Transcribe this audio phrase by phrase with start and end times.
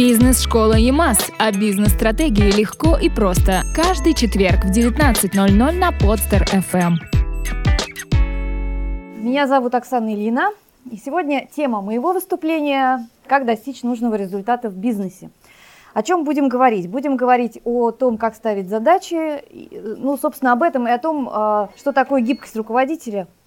[0.00, 1.30] Бизнес-школа ЕМАС.
[1.38, 3.64] О бизнес-стратегии легко и просто.
[3.76, 6.94] Каждый четверг в 19.00 на Подстер FM.
[9.18, 10.52] Меня зовут Оксана Ильина,
[10.90, 15.28] и сегодня тема моего выступления– как достичь нужного результата в бизнесе.
[15.92, 16.88] О чем будем говорить?
[16.88, 19.44] Будем говорить о том, как ставить задачи,
[19.98, 23.28] ну, собственно, об этом и о том, а, что такое гибкость руководителя–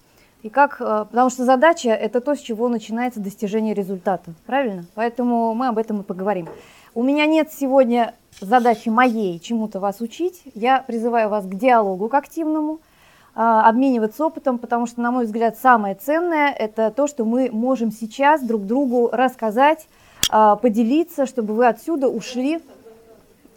[0.44, 4.84] и как, э, потому что задача– это то, с чего начинается достижение результата, правильно?
[4.94, 6.48] Поэтому мы об этом и поговорим.
[6.94, 10.42] У меня нет сегодня задачи моей чему-то вас учить.
[10.54, 12.80] Я призываю вас к диалогу, к активному,
[13.34, 17.90] а, обмениваться опытом, потому что, на мой взгляд, самое ценное– это то, что мы можем
[17.90, 19.88] сейчас друг другу рассказать,
[20.28, 22.60] а, поделиться, чтобы вы отсюда ушли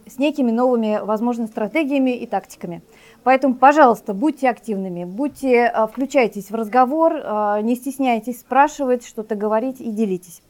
[0.06, 2.80] с некими новыми, возможно, стратегиями и тактиками.
[3.24, 9.80] Поэтому, пожалуйста, будьте активными, будьте, а, включайтесь в разговор, а, не стесняйтесь спрашивать, что-то говорить
[9.80, 10.40] и делитесь.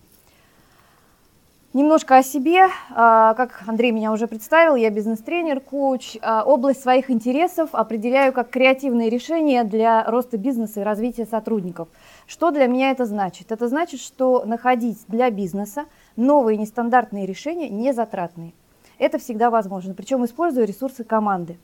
[1.75, 2.67] Немножко о себе.
[2.95, 6.17] А, как Андрей меня уже представил, я бизнес-тренер, коуч.
[6.23, 11.89] Область своих интересов определяю как креативные решения для роста бизнеса и развития сотрудников.
[12.27, 13.53] Что для меня это значит?
[13.53, 15.85] Это значит, что находить для бизнеса
[16.17, 18.53] новые нестандартные решения не затратные.
[18.99, 21.59] Это всегда возможно, причем используя ресурсы команды.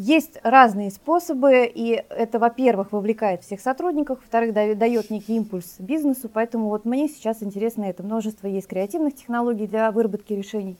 [0.00, 6.68] Есть разные способы, и это, во-первых, вовлекает всех сотрудников, во-вторых, дает некий импульс бизнесу, поэтому
[6.68, 8.04] вот мне сейчас интересно это.
[8.04, 10.76] Множество есть креативных технологий для выработки решений.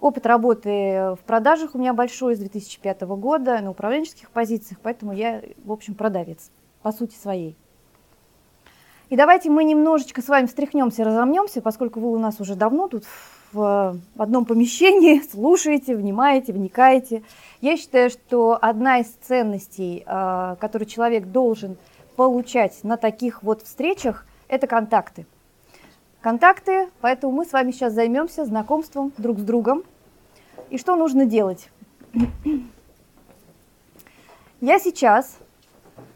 [0.00, 5.42] Опыт работы в продажах у меня большой с 2005 года, на управленческих позициях, поэтому я,
[5.62, 7.54] в общем, продавец по сути своей.
[9.10, 13.04] И давайте мы немножечко с вами встряхнемся, разомнемся, поскольку вы у нас уже давно тут
[13.52, 17.22] в одном помещении, слушаете, внимаете, вникаете.
[17.60, 21.76] Я считаю, что одна из ценностей, а, которую человек должен
[22.16, 25.26] получать на таких вот встречах, это контакты.
[26.20, 29.84] Контакты, поэтому мы с вами сейчас займемся знакомством друг с другом.
[30.68, 31.70] И что нужно делать?
[34.60, 35.38] Я сейчас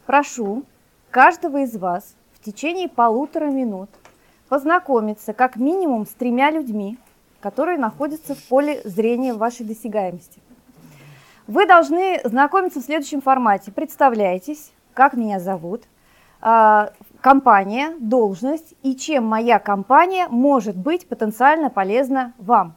[0.05, 0.63] прошу
[1.09, 3.89] каждого из вас в течение полутора минут
[4.47, 6.99] познакомиться как минимум с тремя людьми,
[7.45, 10.41] которые находятся в поле зрения вашей досягаемости.
[11.45, 13.71] Вы должны знакомиться в следующем формате.
[13.71, 15.83] Представляетесь, как меня зовут,
[16.41, 16.89] а,
[17.21, 22.73] компания, должность и чем моя компания может быть потенциально полезна вам.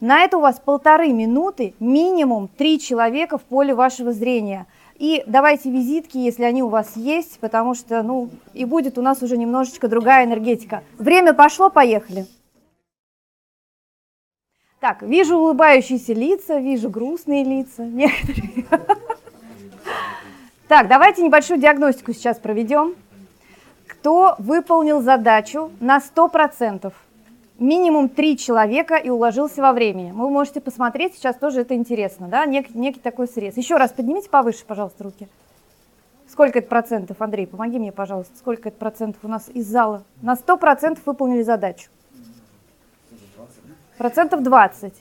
[0.00, 4.66] На это у вас полторы минуты, минимум три человека в поле вашего зрения.
[4.94, 9.22] И давайте визитки, если они у вас есть, потому что, ну, и будет у нас
[9.22, 10.82] уже немножечко другая энергетика.
[10.96, 12.24] Время пошло, поехали.
[14.80, 17.88] Так, вижу улыбающиеся лица, вижу грустные лица.
[20.68, 22.94] Так, давайте небольшую диагностику сейчас проведем.
[23.86, 26.92] Кто выполнил задачу на 100%?
[27.58, 30.10] Минимум три человека и уложился во времени.
[30.12, 33.56] Вы можете посмотреть, сейчас тоже это интересно, да, Нек, некий такой срез.
[33.56, 35.28] Еще раз поднимите повыше, пожалуйста, руки.
[36.28, 40.02] Сколько это процентов, Андрей, помоги мне, пожалуйста, сколько это процентов у нас из зала?
[40.20, 41.88] На 100% выполнили задачу.
[43.98, 44.94] Процентов 20.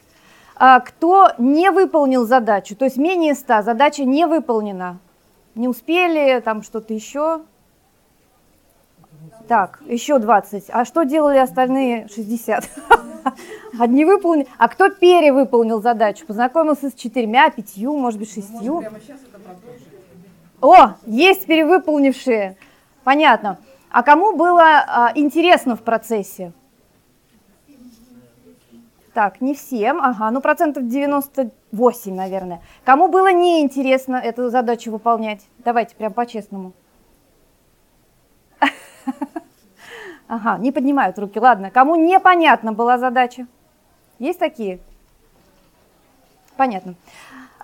[0.58, 5.00] А кто не выполнил задачу, то есть менее 100, задача не выполнена,
[5.54, 7.42] не успели, там что-то еще.
[9.48, 10.66] Так, еще 20.
[10.70, 12.70] А что делали остальные 60?
[13.80, 14.48] Одни выполнили.
[14.58, 16.26] А кто перевыполнил задачу?
[16.26, 18.84] Познакомился с четырьмя, пятью, может быть, шестью?
[20.62, 22.58] О, есть перевыполнившие.
[23.04, 23.60] Понятно.
[23.92, 26.54] А кому было а, интересно в процессе?
[29.16, 32.62] Так, не всем, ага, ну процентов 98, наверное.
[32.84, 35.48] Кому было неинтересно эту задачу выполнять?
[35.60, 36.74] Давайте прям по-честному.
[40.28, 41.70] Ага, не поднимают руки, ладно.
[41.70, 43.48] Кому непонятна была задача?
[44.18, 44.80] Есть такие?
[46.58, 46.96] Понятно.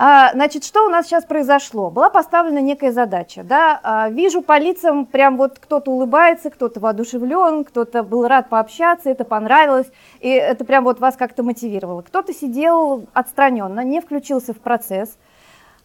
[0.04, 1.92] А, значит, что у нас сейчас произошло?
[1.92, 3.44] Была поставлена некая задача.
[3.44, 3.80] Да?
[3.84, 9.26] А, вижу по лицам, прям вот кто-то улыбается, кто-то воодушевлен, кто-то был рад пообщаться, это
[9.26, 12.02] понравилось, и это прям вот вас как-то мотивировало.
[12.02, 15.20] Кто-то сидел отстраненно, не включился в процесс,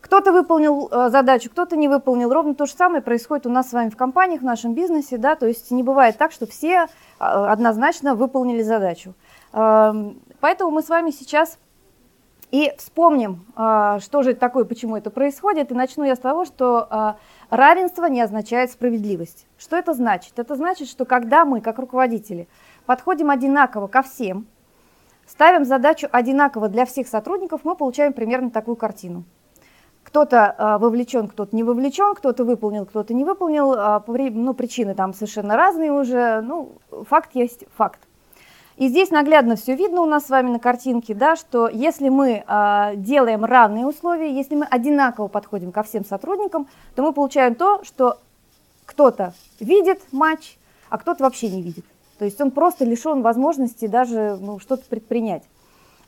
[0.00, 2.32] кто-то выполнил э, задачу, кто-то не выполнил.
[2.32, 5.18] Ровно то же самое происходит у нас с вами в компаниях, в нашем бизнесе.
[5.18, 5.34] Да?
[5.34, 6.86] То есть не бывает так, что все э,
[7.18, 9.12] однозначно выполнили задачу.
[9.52, 9.92] Э,
[10.40, 11.58] поэтому мы с вами сейчас
[12.56, 15.70] и вспомним, а, что же это такое, почему это происходит.
[15.70, 17.16] И начну я с того, что а,
[17.50, 19.46] равенство не означает справедливость.
[19.58, 20.38] Что это значит?
[20.38, 22.48] Это значит, что когда мы, как руководители,
[22.86, 24.46] подходим одинаково ко всем,
[25.26, 29.24] ставим задачу одинаково для всех сотрудников, мы получаем примерно такую картину.
[30.02, 33.76] Кто-то а, вовлечен, кто-то не вовлечен, кто-то выполнил, кто-то не выполнил.
[34.06, 36.40] Ну, причины там совершенно разные уже.
[36.40, 36.72] Ну,
[37.06, 38.00] факт есть факт.
[38.76, 42.44] И здесь наглядно все видно у нас с вами на картинке, да, что если мы
[42.46, 47.82] э, делаем равные условия, если мы одинаково подходим ко всем сотрудникам, то мы получаем то,
[47.84, 48.18] что
[48.84, 50.58] кто-то видит матч,
[50.90, 51.86] а кто-то вообще не видит.
[52.18, 55.44] То есть он просто лишен возможности даже ну, что-то предпринять.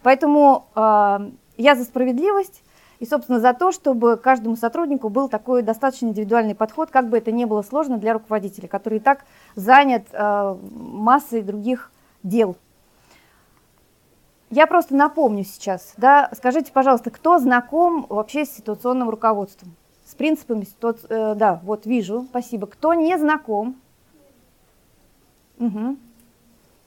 [0.02, 2.62] Поэтому э, я за справедливость
[2.98, 7.32] и, собственно, за то, чтобы каждому сотруднику был такой достаточно индивидуальный подход, как бы это
[7.32, 9.24] ни было сложно для руководителя, который и так
[9.54, 11.90] занят э, массой других
[12.22, 12.56] дел.
[14.50, 19.74] Я просто напомню сейчас, да, скажите, пожалуйста, кто знаком вообще с ситуационным руководством?
[20.06, 22.66] С принципами ситуации, э, да, вот вижу, спасибо.
[22.66, 23.76] Кто не знаком?
[25.58, 25.96] Угу.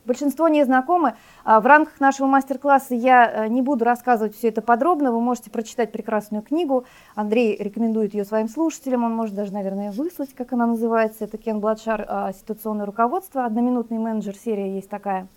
[0.04, 1.14] Большинство не знакомы.
[1.44, 5.12] А, в рамках нашего мастер-класса я э, не буду рассказывать все это подробно.
[5.12, 6.86] Вы можете прочитать прекрасную книгу.
[7.14, 9.04] Андрей рекомендует ее своим слушателям.
[9.04, 11.26] Он может даже, наверное, выслать, как она называется.
[11.26, 13.46] Это Кен Бладшар а, «Ситуационное руководство».
[13.46, 15.28] Одноминутный менеджер, серия есть такая.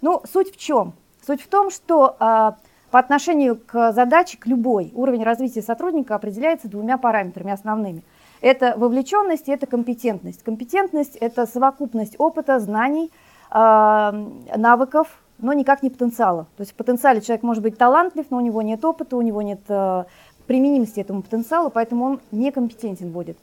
[0.00, 0.94] Ну, суть в чем?
[1.26, 2.56] Суть в том, что а,
[2.90, 8.02] по отношению к задаче, к любой, уровень развития сотрудника определяется двумя параметрами основными.
[8.40, 10.42] Это вовлеченность и это компетентность.
[10.42, 13.12] Компетентность– это совокупность опыта, знаний–
[13.50, 15.08] навыков,
[15.38, 16.46] но никак не потенциала.
[16.56, 19.40] То есть в потенциале человек может быть талантлив, но у него нет опыта, у него
[19.42, 20.04] нет э,
[20.46, 23.38] применимости этому потенциалу, поэтому он некомпетентен будет.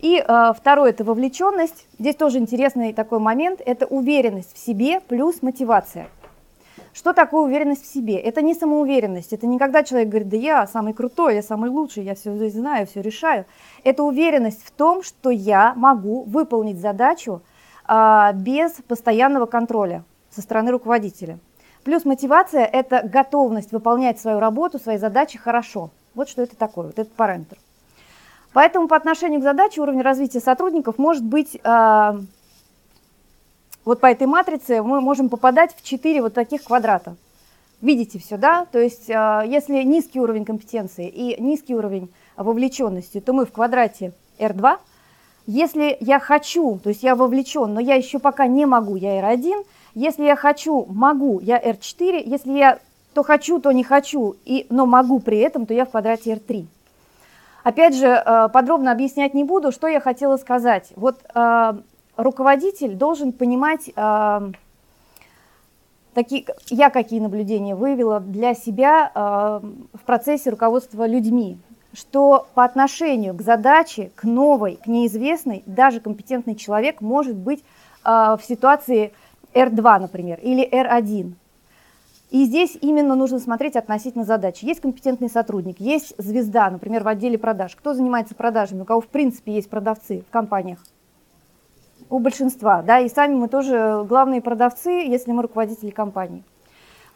[0.00, 1.86] И э, второе– это вовлеченность.
[1.98, 6.08] Здесь тоже интересный такой момент– это уверенность в себе плюс мотивация.
[6.92, 8.16] Что такое уверенность в себе?
[8.16, 12.02] Это не самоуверенность, это не когда человек говорит, да я самый крутой, я самый лучший,
[12.02, 13.44] я все здесь знаю, все решаю.
[13.84, 17.42] Это уверенность в том, что я могу выполнить задачу,
[17.90, 21.38] без постоянного контроля со стороны руководителя.
[21.82, 25.90] Плюс мотивация– это готовность выполнять свою работу, свои задачи хорошо.
[26.14, 27.56] Вот что это такое, вот этот параметр.
[28.52, 32.20] Поэтому по отношению к задаче уровень развития сотрудников может быть, э,
[33.84, 37.16] вот по этой матрице мы можем попадать в 4 вот таких квадрата.
[37.80, 38.66] Видите все, да?
[38.66, 44.12] То есть э, если низкий уровень компетенции и низкий уровень вовлеченности, то мы в квадрате
[44.38, 44.78] R2–
[45.50, 49.66] если я хочу, то есть я вовлечен, но я еще пока не могу, я R1.
[49.96, 52.22] Если я хочу, могу, я R4.
[52.24, 52.78] Если я
[53.14, 56.66] то хочу, то не хочу, и, но могу при этом, то я в квадрате R3.
[57.64, 60.92] Опять же, э, подробно объяснять не буду, что я хотела сказать.
[60.94, 61.72] Вот э,
[62.16, 64.52] руководитель должен понимать, э,
[66.14, 71.58] такие, я какие наблюдения выявила для себя в процессе руководства людьми
[71.92, 77.64] что по отношению к задаче, к новой, к неизвестной, даже компетентный человек может быть
[78.04, 79.12] э, в ситуации
[79.54, 81.34] R2, например, или R1.
[82.30, 84.64] И здесь именно нужно смотреть относительно задачи.
[84.64, 87.74] Есть компетентный сотрудник, есть звезда, например, в отделе продаж.
[87.74, 90.78] Кто занимается продажами, у кого в принципе есть продавцы в компаниях?
[92.08, 96.44] У большинства, да, и сами мы тоже главные продавцы, если мы руководители компании.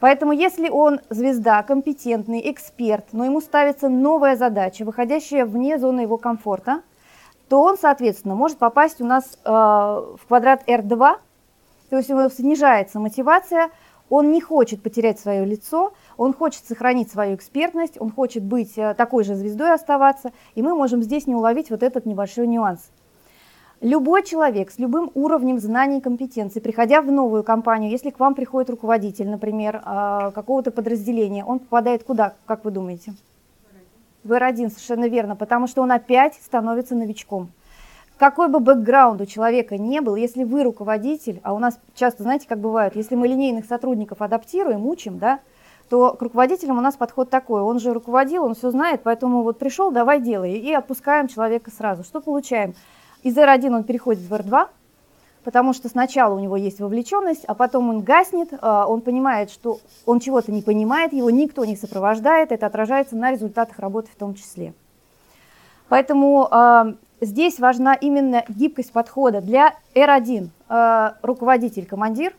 [0.01, 6.19] Поэтому если он звезда, компетентный, эксперт, но ему ставится новая задача, выходящая вне зоны его
[6.19, 6.83] комфорта,
[7.49, 11.17] то он, соответственно, может попасть у нас э, в квадрат R2,
[11.91, 13.71] то есть у него снижается мотивация,
[14.11, 18.95] он не хочет потерять свое лицо, он хочет сохранить свою экспертность, он хочет быть э,
[18.95, 22.91] такой же звездой оставаться, и мы можем здесь не уловить вот этот небольшой нюанс.
[23.85, 28.35] Любой человек с любым уровнем знаний и компетенций, приходя в новую компанию, если к вам
[28.35, 33.13] приходит руководитель, например, а, какого-то подразделения, он попадает куда, как вы думаете?
[34.23, 37.51] В R1, совершенно верно, потому что он опять становится новичком.
[38.17, 42.49] Какой бы бэкграунд у человека не был, если вы руководитель, а у нас часто, знаете,
[42.49, 45.41] как бывает, если мы линейных сотрудников адаптируем, учим, да,
[45.91, 49.59] то к руководителям у нас подход такой, он же руководил, он все знает, поэтому вот
[49.59, 52.03] пришел, давай делай, и отпускаем человека сразу.
[52.03, 52.73] Что получаем?
[53.25, 54.69] Из R1 он переходит в R2,
[55.45, 59.81] потому что сначала у него есть вовлеченность, а потом он гаснет, а, он понимает, что
[60.05, 64.35] он чего-то не понимает, его никто не сопровождает, это отражается на результатах работы в том
[64.35, 64.75] числе.
[65.89, 69.41] Поэтому э, здесь важна именно гибкость подхода.
[69.41, 72.35] Для R1 э, руководитель, командир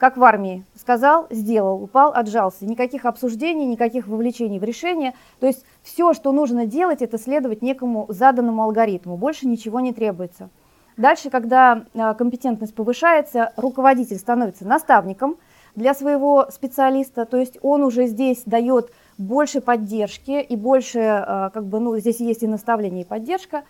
[0.00, 0.64] как в армии.
[0.74, 2.64] Сказал, сделал, упал, отжался.
[2.64, 5.12] Никаких обсуждений, никаких вовлечений в решение.
[5.40, 9.18] То есть все, что нужно делать, это следовать некому заданному алгоритму.
[9.18, 10.48] Больше ничего не требуется.
[10.96, 15.36] Дальше, когда а, компетентность повышается, руководитель становится наставником
[15.76, 21.66] для своего специалиста, то есть он уже здесь дает больше поддержки и больше, а, как
[21.66, 23.64] бы, ну, здесь есть и наставление, и поддержка.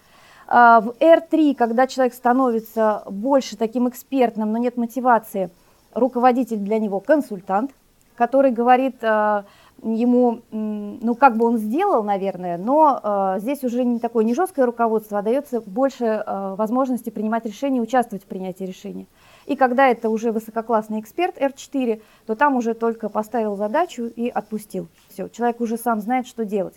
[0.46, 5.50] А, в R3, когда человек становится больше таким экспертным, но нет мотивации–
[5.94, 7.72] руководитель для него консультант,
[8.20, 9.44] который говорит э,
[9.82, 14.66] ему, ну, как бы он сделал, наверное, но э, здесь уже не такое не жесткое
[14.66, 19.06] руководство, а дается больше э, возможности принимать решения, участвовать в принятии решения.
[19.46, 24.88] И когда это уже высококлассный эксперт R4, то там уже только поставил задачу и отпустил.
[25.08, 26.74] Все, человек уже сам знает, что делать.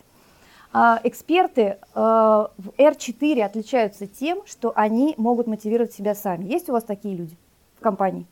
[0.72, 6.46] А эксперты в R4 отличаются тем, что они могут мотивировать себя сами.
[6.46, 7.38] Есть у вас такие люди
[7.78, 8.26] в компании?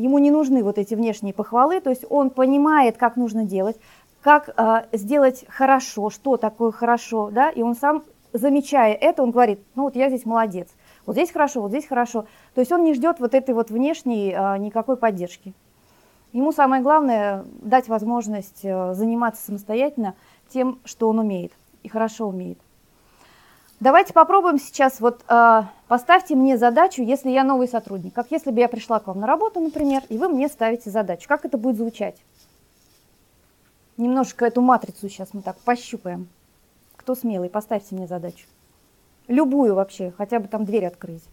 [0.00, 3.76] Ему не нужны вот эти внешние похвалы, то есть он понимает, как нужно делать,
[4.22, 9.60] как э, сделать хорошо, что такое хорошо, да, и он сам, замечая это, он говорит,
[9.74, 10.68] ну вот я здесь молодец,
[11.04, 12.26] вот здесь хорошо, вот здесь хорошо.
[12.54, 15.52] То есть он не ждет вот этой вот внешней э, никакой поддержки.
[16.32, 20.14] Ему самое главное дать возможность э, заниматься самостоятельно
[20.48, 21.52] тем, что он умеет
[21.82, 22.58] и хорошо умеет.
[23.80, 28.60] Давайте попробуем сейчас, вот э, поставьте мне задачу, если я новый сотрудник, как если бы
[28.60, 31.26] я пришла к вам на работу, например, и вы мне ставите задачу.
[31.26, 32.16] Как это будет звучать?
[33.96, 36.28] Немножко эту матрицу сейчас мы так пощупаем.
[36.96, 38.46] Кто смелый, поставьте мне задачу.
[39.28, 41.24] Любую вообще, хотя бы там дверь открыть,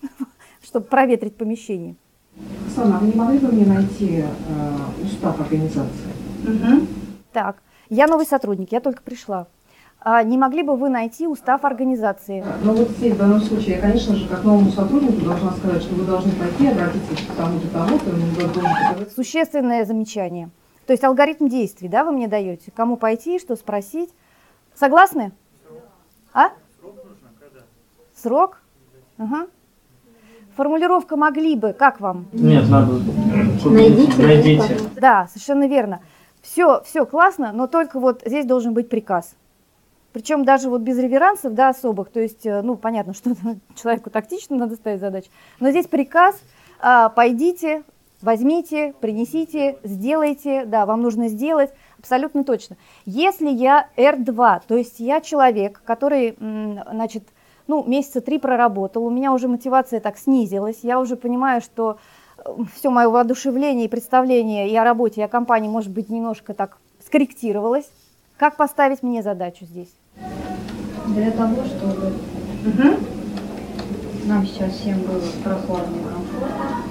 [0.62, 1.96] чтобы проветрить помещение.
[2.68, 6.12] Оксана, а вы не могли бы мне найти э, устав организации?
[6.44, 6.86] Угу.
[7.32, 7.56] Так,
[7.88, 9.48] я новый сотрудник, я только пришла.
[10.00, 12.44] А не могли бы вы найти устав организации?
[12.62, 15.94] Ну вот здесь, в данном случае, я, конечно же, как новому сотруднику должна сказать, что
[15.96, 19.12] вы должны пойти, обратиться к тому-то, тому-то, показать.
[19.12, 20.50] Существенное замечание.
[20.86, 22.70] То есть алгоритм действий, да, вы мне даете?
[22.70, 24.10] Кому пойти, что спросить?
[24.74, 25.32] Согласны?
[26.32, 26.50] А?
[28.14, 28.60] Срок?
[29.18, 29.48] Ага.
[30.56, 32.28] Формулировка могли бы, как вам?
[32.32, 33.00] Нет, надо.
[33.64, 34.22] Найдите.
[34.22, 34.78] Найдите.
[34.96, 36.00] Да, совершенно верно.
[36.40, 39.34] Все, все классно, но только вот здесь должен быть приказ.
[40.18, 43.36] Причем даже вот без реверансов, да, особых, то есть, э, ну, понятно, что
[43.80, 45.28] человеку тактично надо ставить задачу,
[45.60, 46.34] но здесь приказ,
[46.80, 47.84] а, пойдите,
[48.20, 51.70] возьмите, принесите, сделайте, да, вам нужно сделать,
[52.00, 52.76] абсолютно точно.
[53.06, 57.22] Если я R2, то есть я человек, который, значит,
[57.68, 62.00] ну, месяца три проработал, у меня уже мотивация так снизилась, я уже понимаю, что
[62.38, 66.54] э, все мое воодушевление и представление и о работе, и о компании, может быть, немножко
[66.54, 67.88] так скорректировалось.
[68.36, 69.92] Как поставить мне задачу здесь?
[71.14, 72.12] Для того, чтобы
[72.66, 72.96] Угу.
[74.26, 76.82] нам сейчас всем было прохладно и комфортно,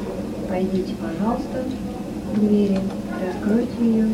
[0.49, 1.63] пойдите, пожалуйста,
[2.33, 2.79] к двери,
[3.19, 4.09] приоткройте ее.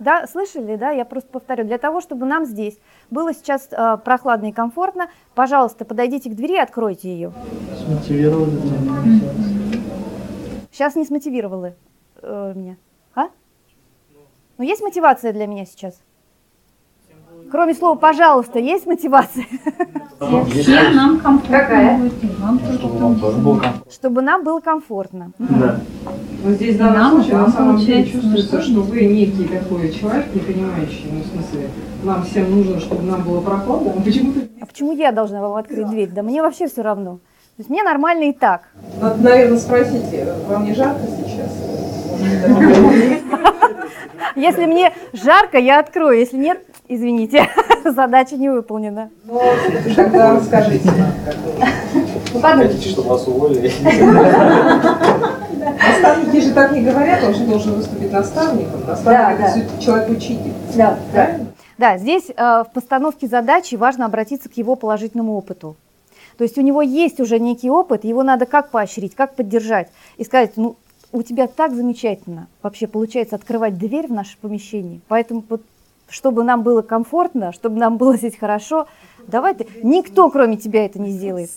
[0.00, 0.90] Да, слышали, да?
[0.90, 1.64] Я просто повторю.
[1.64, 2.78] Для того, чтобы нам здесь
[3.10, 7.32] было сейчас э, прохладно и комфортно, пожалуйста, подойдите к двери и откройте ее.
[7.86, 9.20] Смотивировали меня.
[10.70, 11.74] Сейчас не смотивировали
[12.20, 12.76] э, меня.
[13.14, 13.28] А?
[14.58, 15.98] Ну, есть мотивация для меня сейчас?
[17.50, 19.46] Кроме слова «пожалуйста», есть мотивация?
[20.50, 22.10] Всем нам комфортно Какая?
[22.60, 23.72] тоже.
[23.90, 25.32] Чтобы нам было комфортно.
[25.38, 25.80] Да.
[26.42, 29.44] Но здесь в данном нам, случае на вам самом деле чувствуется, ну, что вы некий
[29.44, 31.70] такой человек, не понимающий, ну, в смысле,
[32.02, 35.88] нам всем нужно, чтобы нам было прохладно, а почему-то А почему я должна вам открыть
[35.88, 36.10] дверь?
[36.10, 37.16] Да мне вообще все равно.
[37.56, 38.68] То есть мне нормально и так.
[39.00, 41.52] Надо, наверное, спросить, э, вам не жарко сейчас?
[44.36, 46.18] Если мне жарко, я открою.
[46.18, 47.48] Если нет, извините,
[47.84, 49.10] задача не выполнена.
[49.24, 49.40] Ну,
[49.94, 52.64] тогда скажите нам, как бы.
[52.68, 53.70] Хотите, чтобы вас уволили?
[55.64, 58.86] Наставники же так не говорят, он же должен выступить наставником.
[58.86, 59.80] Наставник Да, это да.
[59.80, 60.52] человек-учитель.
[60.76, 61.46] Да, Правильно?
[61.78, 65.76] Да, здесь э, в постановке задачи важно обратиться к его положительному опыту.
[66.36, 69.88] То есть у него есть уже некий опыт, его надо как поощрить, как поддержать.
[70.16, 70.76] И сказать, ну,
[71.12, 75.00] у тебя так замечательно вообще получается открывать дверь в наше помещение.
[75.08, 75.62] Поэтому вот,
[76.14, 78.86] чтобы нам было комфортно, чтобы нам было здесь хорошо,
[79.26, 81.50] давай ты, никто кроме тебя это не сделает.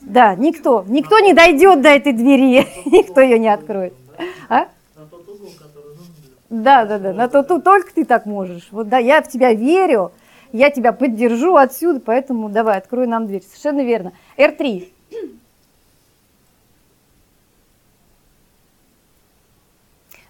[0.00, 0.84] Да, никто.
[0.86, 3.94] Никто не дойдет до этой двери, никто ее не откроет.
[4.48, 4.68] А?
[6.48, 7.12] Да, да, да.
[7.12, 8.68] На то, то только ты так можешь.
[8.70, 10.12] Вот да, я в тебя верю,
[10.52, 13.42] я тебя поддержу отсюда, поэтому давай, открой нам дверь.
[13.42, 14.12] Совершенно верно.
[14.36, 14.88] R3.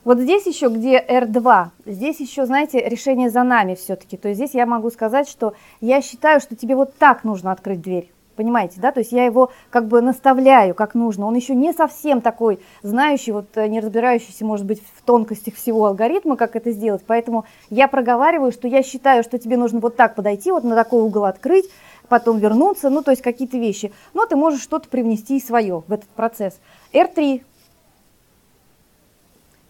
[0.04, 4.18] Вот здесь еще, где R2, здесь еще, знаете, решение за нами все-таки.
[4.18, 7.80] То есть здесь я могу сказать, что я считаю, что тебе вот так нужно открыть
[7.80, 8.10] дверь.
[8.36, 8.92] Понимаете, да?
[8.92, 11.26] То есть я его как бы наставляю, как нужно.
[11.26, 15.86] Он еще не совсем такой знающий, вот э, не разбирающийся, может быть, в тонкостях всего
[15.86, 17.02] алгоритма, как это сделать.
[17.06, 21.00] Поэтому я проговариваю, что я считаю, что тебе нужно вот так подойти, вот на такой
[21.00, 21.70] угол открыть,
[22.08, 23.92] потом вернуться, ну, то есть какие-то вещи.
[24.12, 26.58] Но ты можешь что-то привнести свое в этот процесс.
[26.92, 27.40] R3.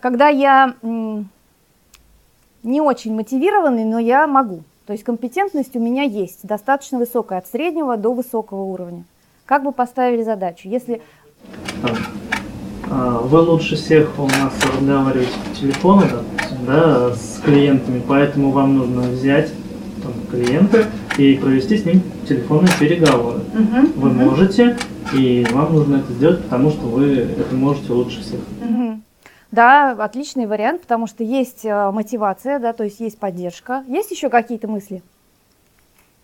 [0.05, 0.75] Когда я
[2.63, 4.63] не очень мотивированный, но я могу.
[4.87, 9.05] То есть компетентность у меня есть, достаточно высокая, от среднего до высокого уровня.
[9.47, 10.69] Как бы поставили задачу?
[10.69, 11.01] Если
[12.91, 18.77] а, Вы лучше всех у нас разговариваете по телефону, допустим, да, с клиентами, поэтому вам
[18.77, 19.51] нужно взять
[20.03, 20.85] там, клиента
[21.17, 23.39] и провести с ним телефонные переговоры.
[23.55, 24.77] Мгм, Вы мгм, можете,
[25.15, 28.41] и вам нужно это сделать, потому что вы это можете лучше всех.
[28.61, 29.04] мгм.
[29.55, 33.85] Да, отличный вариант, потому что есть э, мотивация, да, то есть есть поддержка.
[33.87, 35.01] Есть еще какие-то мысли?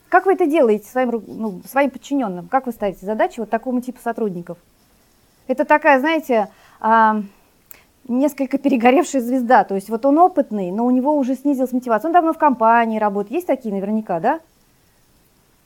[0.09, 2.49] Как вы это делаете своим, ну, своим подчиненным?
[2.49, 4.59] Как вы ставите задачи вот такому типу сотрудников?
[5.47, 6.49] Это такая, знаете,
[6.81, 7.23] а,
[8.09, 9.63] несколько перегоревшая звезда.
[9.63, 12.09] То есть вот он опытный, но у него уже снизилась мотивация.
[12.09, 13.35] Он давно в компании работает.
[13.35, 14.41] Есть такие наверняка, да?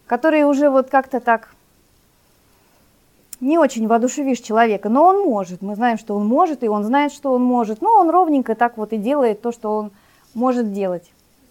[0.04, 1.54] Которые уже вот как-то так
[3.44, 5.60] не очень воодушевишь человека, но он может.
[5.60, 7.82] Мы знаем, что он может, и он знает, что он может.
[7.82, 9.90] Но он ровненько так вот и делает то, что он
[10.32, 11.04] может делать.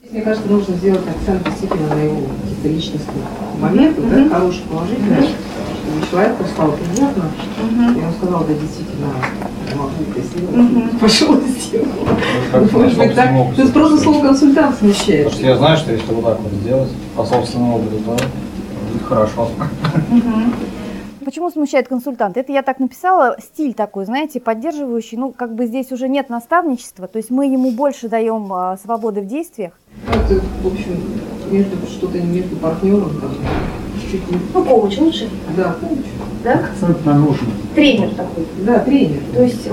[0.09, 3.23] Мне кажется, нужно сделать акцент действительно на его какие-то личностные
[3.59, 4.29] моменты, Мгм.
[4.29, 7.23] да, хорошие, положительные, чтобы человеку стало приятно,
[7.95, 9.07] и он сказал, да, действительно,
[9.69, 10.55] я могу это сделать.
[10.55, 10.99] Мгм.
[10.99, 11.87] Пошел и сделал.
[12.51, 13.55] Как Может быть, так?
[13.55, 15.25] То есть просто слово консультант смущает.
[15.25, 18.11] Потому что я знаю, что если вот так вот сделать по собственному опыту, то
[18.91, 19.47] будет хорошо.
[21.23, 22.37] Почему смущает консультант?
[22.37, 25.17] Это я так написала, стиль такой, знаете, поддерживающий.
[25.17, 29.21] Ну, как бы здесь уже нет наставничества, то есть мы ему больше даем а, свободы
[29.21, 29.73] в действиях.
[30.07, 30.99] Ну, Это, в общем,
[31.51, 33.31] между что-то между партнером, там,
[34.11, 34.37] чуть не...
[34.53, 35.99] Ну, коуч лучше, Да, коуч.
[36.43, 36.53] да?
[36.53, 37.47] Акцент на нужно.
[37.75, 38.45] Тренер такой.
[38.65, 39.19] Да, тренер.
[39.33, 39.67] То есть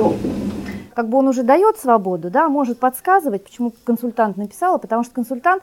[0.94, 5.62] Как бы он уже дает свободу, да, может подсказывать, почему консультант написала, потому что консультант,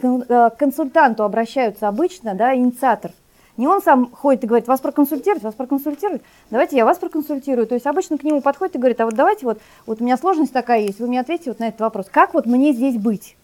[0.00, 3.12] кон- э, к консультанту обращаются обычно, да, инициатор.
[3.58, 7.66] Не он сам ходит и говорит, вас проконсультировать, вас проконсультировать, давайте я вас проконсультирую.
[7.66, 10.16] То есть обычно к нему подходит и говорит, а вот давайте вот, вот у меня
[10.16, 13.36] сложность такая есть, вы мне ответьте вот на этот вопрос, как вот мне здесь быть?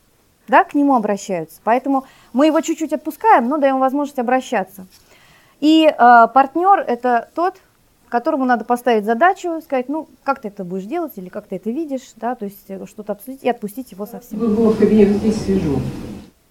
[0.47, 1.61] Да, к нему обращаются.
[1.65, 4.87] Поэтому мы его чуть-чуть отпускаем, но даем возможность обращаться.
[5.61, 7.57] И э, партнер– это тот,
[8.09, 11.71] которому надо поставить задачу, сказать, ну, как ты это будешь делать, или как ты это
[11.71, 14.39] видишь, да, то есть э, что-то обсудить и отпустить его совсем.
[14.39, 15.81] Чтобы было в кабинете здесь свежо.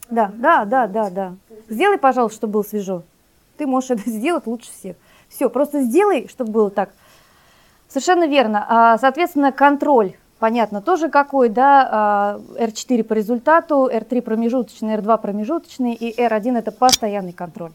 [0.09, 1.35] Да, да, да, да, да.
[1.69, 3.03] Сделай, пожалуйста, чтобы было свежо.
[3.57, 4.95] Ты можешь это сделать лучше всех.
[5.29, 6.89] Все, просто сделай, чтобы было так.
[7.87, 8.65] Совершенно верно.
[8.67, 15.93] А, Соответственно, контроль, понятно, тоже какой, да, а, R4 по результату, R3 промежуточный, R2 промежуточный
[15.93, 17.71] и R1 это постоянный контроль.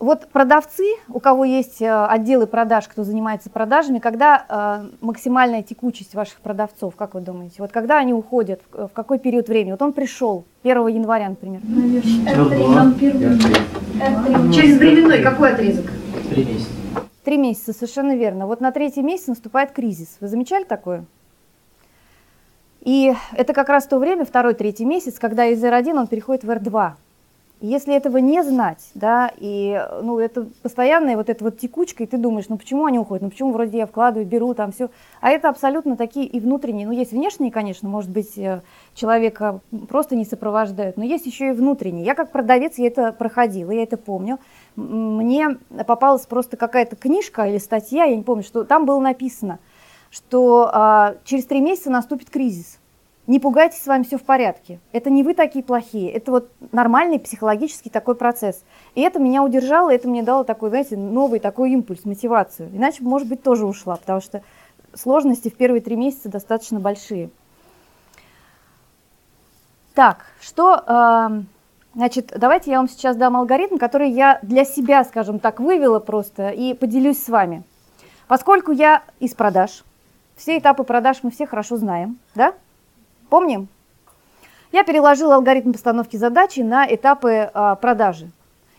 [0.00, 4.46] Вот продавцы, у кого есть э, отделы продаж, кто занимается продажами, когда
[4.88, 7.56] э, максимальная текучесть ваших продавцов, как вы думаете?
[7.58, 9.72] Вот когда они уходят, в какой период времени?
[9.72, 11.60] Вот он пришел 1 января, например.
[11.60, 13.36] R3 нам первый.
[13.36, 14.52] R3.
[14.54, 15.84] Через временной какой отрезок?
[16.30, 16.70] Три месяца.
[17.22, 18.46] Три месяца, совершенно верно.
[18.46, 20.16] Вот на третий месяц наступает кризис.
[20.20, 21.04] Вы замечали такое?
[22.80, 26.48] И это как раз то время, второй, третий месяц, когда из R1 он переходит в
[26.48, 26.92] R2.
[27.62, 32.16] Если этого не знать, да, и ну, это постоянная вот эта вот текучка, и ты
[32.16, 34.88] думаешь, ну почему они уходят, ну почему вроде я вкладываю, беру там все,
[35.20, 38.62] а это абсолютно такие и внутренние, ну есть внешние, конечно, может быть, э,
[38.94, 42.06] человека просто не сопровождают, но есть еще и внутренние.
[42.06, 44.38] Я как продавец, я это проходила, я это помню.
[44.76, 49.58] Мне попалась просто какая-то книжка или статья, я не помню, что там было написано,
[50.10, 52.79] что а, через три месяца наступит кризис.
[53.30, 54.80] Не пугайтесь, с вами все в порядке.
[54.90, 58.64] Это не вы такие плохие, это вот нормальный психологический такой процесс.
[58.96, 62.70] И это меня удержало, это мне дало такой, знаете, новый такой импульс, мотивацию.
[62.72, 64.42] Иначе, может быть, тоже ушла, потому что
[64.94, 67.30] сложности в первые три месяца достаточно большие.
[69.94, 71.46] Так, что, эм,
[71.94, 76.48] значит, давайте я вам сейчас дам алгоритм, который я для себя, скажем так, вывела просто
[76.48, 77.62] и поделюсь с вами.
[78.26, 79.84] Поскольку я из продаж,
[80.34, 82.54] все этапы продаж мы все хорошо знаем, да?
[83.30, 83.68] Помним?
[84.72, 88.30] Я переложила алгоритм постановки задачи на этапы а, продажи.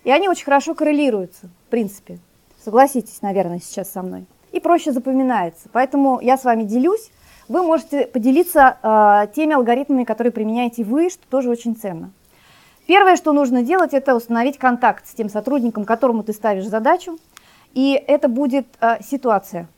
[0.03, 2.19] И они очень хорошо коррелируются, в принципе.
[2.63, 4.25] Согласитесь, наверное, сейчас со мной.
[4.51, 5.69] И проще запоминается.
[5.71, 7.11] Поэтому я с вами делюсь.
[7.47, 12.11] Вы можете поделиться а, теми алгоритмами, которые применяете вы, что тоже очень ценно.
[12.87, 17.17] Первое, что нужно делать, это установить контакт с тем сотрудником, которому ты ставишь задачу.
[17.73, 19.69] И это будет а, ситуация.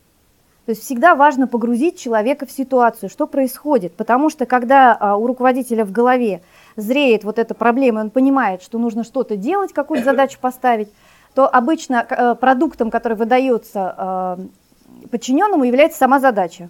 [0.65, 3.95] То есть всегда важно погрузить человека в ситуацию, что происходит.
[3.95, 6.41] Потому что когда а, у руководителя в голове
[6.77, 10.87] зреет вот эта проблема, и он понимает, что нужно что-то делать, какую-то задачу поставить,
[11.35, 16.69] то обычно э, продуктом, который выдается э, подчиненному, является сама задача.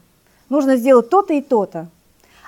[0.50, 1.88] Нужно сделать то-то и то-то.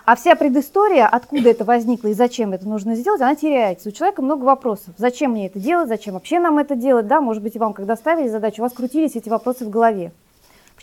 [0.05, 3.89] А вся предыстория, откуда это возникло и зачем это нужно сделать, она теряется.
[3.89, 4.93] У человека много вопросов.
[4.97, 7.07] Зачем мне это делать, зачем вообще нам это делать?
[7.07, 10.11] Да, может быть, вам, когда ставили задачу, у вас крутились эти вопросы в голове.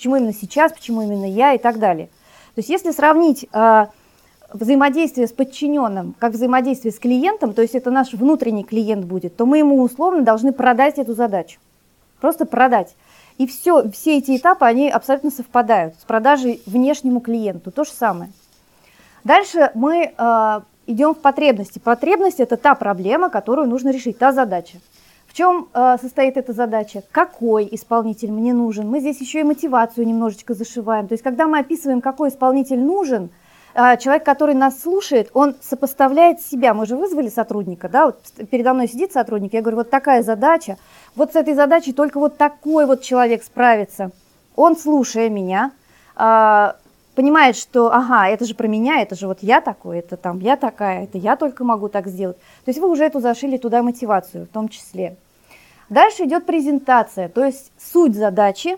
[0.03, 2.07] Почему именно сейчас, почему именно я и так далее.
[2.57, 3.87] То есть если сравнить э,
[4.53, 9.47] взаимодействие с подчиненным как взаимодействие с клиентом, то есть это наш внутренний клиент будет, то
[9.47, 11.61] мы ему условно должны продать эту задачу.
[12.21, 12.97] Просто продать.
[13.39, 17.71] И все, все эти этапы, они абсолютно совпадают с продажей внешнему клиенту.
[17.71, 18.33] То же самое.
[19.23, 21.79] Дальше мы э, идем в потребности.
[21.79, 24.79] Потребность– это та проблема, которую нужно решить, та задача.
[25.33, 27.03] В чем э, состоит эта задача?
[27.11, 28.91] Какой исполнитель мне нужен?
[28.91, 31.09] Мы здесь еще и мотивацию немножечко зашиваем.
[31.09, 33.31] То есть, когда мы описываем, какой исполнитель нужен,
[33.73, 36.75] э, человек, который нас слушает, он сопоставляет себя.
[36.75, 38.19] Мы же вызвали сотрудника, да, вот
[38.51, 40.77] передо мной сидит сотрудник, я говорю, вот такая задача,
[41.17, 44.11] вот с этой задачей только вот такой вот человек справится.
[44.55, 45.73] Он, слушая меня,
[46.15, 46.73] э,
[47.15, 50.57] понимает, что, ага, это же про меня, это же вот я такой, это там я
[50.57, 52.37] такая, это я только могу так сделать.
[52.65, 55.17] То есть вы уже эту зашили туда мотивацию в том числе.
[55.89, 58.77] Дальше идет презентация, то есть суть задачи,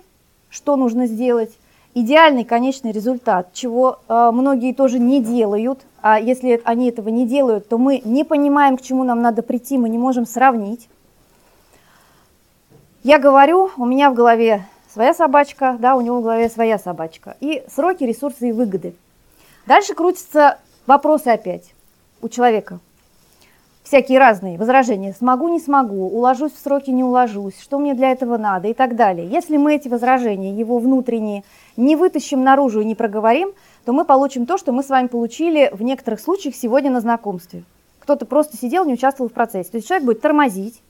[0.51, 1.53] что нужно сделать,
[1.94, 5.81] идеальный конечный результат, чего э, многие тоже не делают.
[6.03, 9.79] А если они этого не делают, то мы не понимаем, к чему нам надо прийти,
[9.79, 10.88] мы не можем сравнить.
[13.05, 17.37] Я говорю, у меня в голове своя собачка, да, у него в голове своя собачка.
[17.40, 18.94] И сроки, ресурсы и выгоды.
[19.66, 21.74] Дальше крутятся вопросы опять
[22.22, 22.78] у человека
[23.83, 25.12] всякие разные возражения.
[25.12, 28.96] Смогу, не смогу, уложусь в сроки, не уложусь, что мне для этого надо и так
[28.96, 29.28] далее.
[29.28, 31.44] Если мы эти возражения, его внутренние,
[31.76, 33.52] не вытащим наружу и не проговорим,
[33.85, 37.64] то мы получим то, что мы с вами получили в некоторых случаях сегодня на знакомстве.
[38.00, 39.70] Кто-то просто сидел, не участвовал в процессе.
[39.70, 40.80] То есть человек будет тормозить,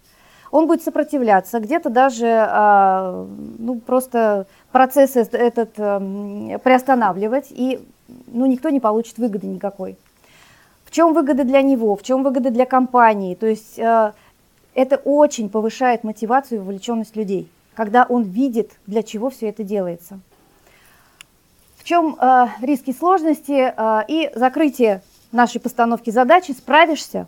[0.54, 3.26] он будет сопротивляться, где-то даже а,
[3.58, 7.80] ну, просто процесс этот а, приостанавливать, и
[8.26, 9.96] ну, никто не получит выгоды никакой
[10.94, 13.34] чем выгода для него, в чем выгода для компании.
[13.34, 14.12] То есть э,
[14.74, 20.20] это очень повышает мотивацию и вовлеченность людей, когда он видит, для чего все это делается.
[21.78, 27.26] В чем э, риски сложности э, и закрытие нашей постановки задачи, справишься.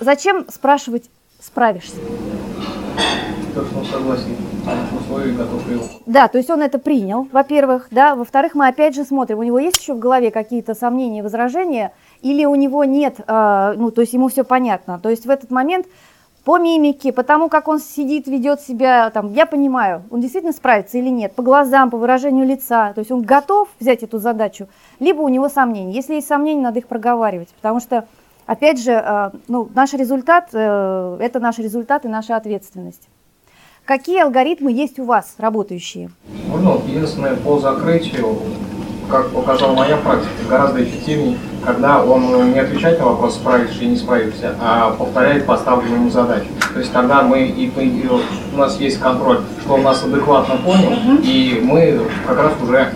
[0.00, 1.96] Зачем спрашивать «справишься»?
[3.54, 4.36] То, что он согласен
[4.98, 5.80] условий, которые...
[6.06, 9.58] Да, то есть он это принял, во-первых, да, во-вторых, мы опять же смотрим, у него
[9.58, 14.12] есть еще в голове какие-то сомнения, возражения, или у него нет, э, ну, то есть
[14.12, 15.86] ему все понятно, то есть в этот момент
[16.44, 20.98] по мимике, по тому, как он сидит, ведет себя, там, я понимаю, он действительно справится
[20.98, 24.68] или нет, по глазам, по выражению лица, то есть он готов взять эту задачу,
[25.00, 25.92] либо у него сомнения.
[25.92, 28.06] Если есть сомнения, надо их проговаривать, потому что,
[28.50, 33.08] опять же, э, ну, наш результат, э, это наш результат и наша ответственность.
[33.84, 36.10] Какие алгоритмы есть у вас работающие?
[36.48, 38.36] Вот единственное по закрытию,
[39.08, 43.96] как показала моя практика, гораздо эффективнее, когда он не отвечает на вопрос, справишься или не
[43.96, 46.48] справишься, а повторяет поставленную ему задачу.
[46.72, 48.08] То есть тогда мы и, и
[48.52, 52.92] у нас есть контроль, что он нас адекватно понял, uh и мы как раз уже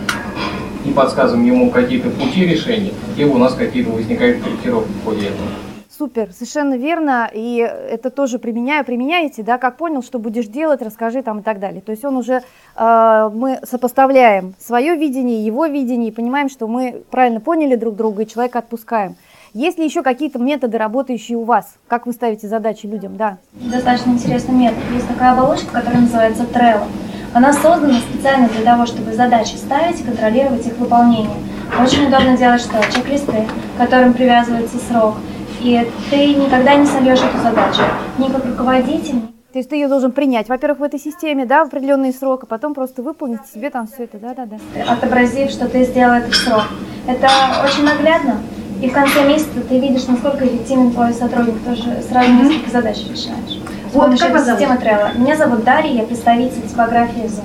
[0.85, 5.49] и подсказываем ему какие-то пути решения, либо у нас какие-то возникают корректировки в ходе этого.
[5.97, 11.23] Супер, совершенно верно, и это тоже применяю, применяете, да, как понял, что будешь делать, расскажи
[11.23, 11.81] там и так далее.
[11.81, 12.43] То есть он уже,
[12.75, 18.23] э, мы сопоставляем свое видение, его видение, и понимаем, что мы правильно поняли друг друга,
[18.23, 19.15] и человека отпускаем.
[19.53, 21.77] Есть ли еще какие-то методы, работающие у вас?
[21.87, 23.17] Как вы ставите задачи людям?
[23.17, 23.39] Да.
[23.53, 24.81] Достаточно интересный метод.
[24.93, 26.87] Есть такая оболочка, которая называется Trello.
[27.35, 31.37] Она создана специально для того, чтобы задачи ставить и контролировать их выполнение.
[31.79, 32.81] Очень удобно делать что?
[32.95, 35.17] Чек-листы, к которым привязывается срок–
[35.65, 37.81] и ты никогда не сольешь эту задачу,
[38.19, 39.23] ни как руководитель.
[39.53, 42.47] То есть ты ее должен принять, во-первых, в этой системе, да, в определенный срок, а
[42.47, 44.59] потом просто выполнить себе там все это, да-да-да.
[44.93, 46.65] Отобразив, что ты сделал этот срок.
[47.07, 47.29] Это
[47.65, 48.43] очень наглядно,
[48.83, 52.43] и в конце месяца ты видишь, насколько эффективен твой сотрудник, тоже сразу mm-hmm.
[52.43, 53.64] несколько задач решаешь.
[53.95, 55.17] Вот, как вас Trello.
[55.17, 57.45] Меня зовут Дарья, я представитель типографии Zoom.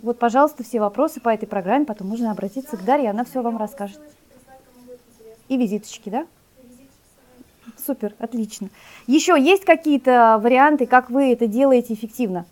[0.00, 3.58] Вот, пожалуйста, все вопросы по этой программе, потом можно обратиться к Дарье, она все вам
[3.58, 4.00] расскажет.
[5.48, 6.26] И визиточки, да?
[7.84, 8.70] Супер, отлично.
[9.06, 12.46] Еще есть какие-то варианты, как вы это делаете эффективно?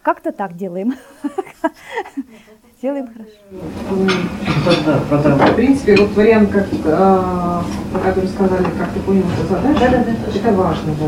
[0.00, 0.94] Как-то так делаем.
[2.84, 3.32] Делаем хорошо.
[5.48, 9.88] В принципе, вот вариант, как, а, про который сказали, как ты понял эту задачу, да,
[9.88, 11.06] да, да, это важно, да.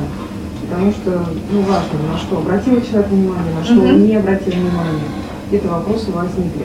[0.62, 5.02] Потому что, ну, важно, на что обратил человек внимание, на что он не обратил внимания.
[5.44, 6.64] Какие-то вопросы возникли.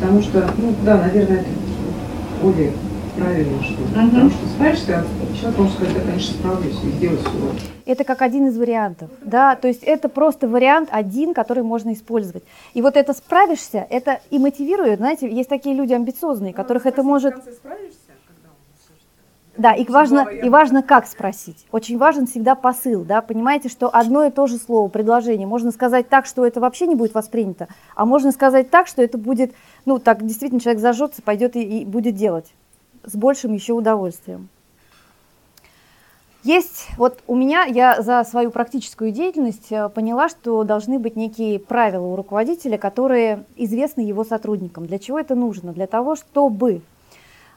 [0.00, 1.46] Потому что, ну, да, наверное, это
[2.42, 2.72] более
[3.16, 4.08] правильно, что угу.
[4.08, 5.04] потому что справишься,
[5.40, 9.56] человек может сказать, да, конечно, справлюсь и сделать все Это как один из вариантов, да,
[9.56, 12.44] то есть это просто вариант один, который можно использовать.
[12.74, 17.34] И вот это справишься, это и мотивирует, знаете, есть такие люди амбициозные, которых это может...
[19.56, 21.66] Да, и важно, и важно, как спросить.
[21.70, 26.08] Очень важен всегда посыл, да, понимаете, что одно и то же слово, предложение, можно сказать
[26.08, 29.52] так, что это вообще не будет воспринято, а можно сказать так, что это будет,
[29.84, 32.54] ну, так действительно человек зажжется, пойдет и, и будет делать
[33.04, 34.48] с большим еще удовольствием.
[36.42, 41.58] Есть, вот у меня, я за свою практическую деятельность э, поняла, что должны быть некие
[41.58, 44.86] правила у руководителя, которые известны его сотрудникам.
[44.86, 45.74] Для чего это нужно?
[45.74, 46.80] Для того, чтобы